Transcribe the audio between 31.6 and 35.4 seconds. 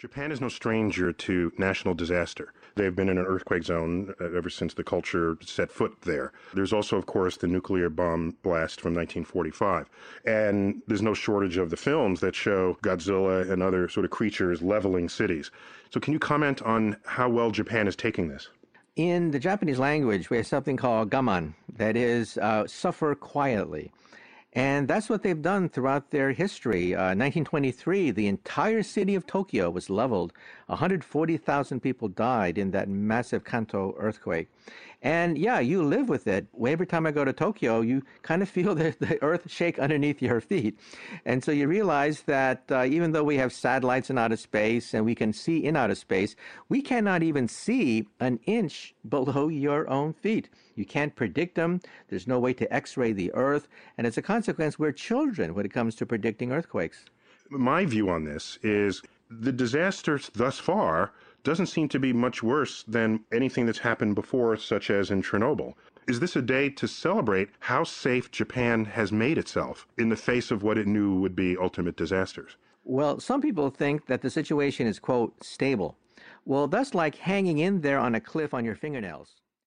people died in that massive Kanto earthquake. And